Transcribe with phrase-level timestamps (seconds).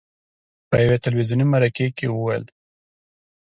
[0.69, 2.43] په یوې تلویزوني مرکې کې وویل: